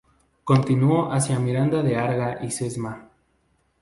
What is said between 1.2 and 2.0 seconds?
Miranda de